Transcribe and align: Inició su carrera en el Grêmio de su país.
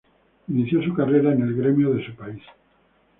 Inició 0.47 0.81
su 0.83 0.95
carrera 0.95 1.31
en 1.31 1.43
el 1.43 1.55
Grêmio 1.55 1.93
de 1.93 2.03
su 2.03 2.15
país. 2.15 2.41